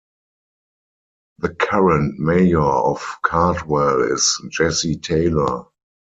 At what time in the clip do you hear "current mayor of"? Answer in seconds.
1.53-3.17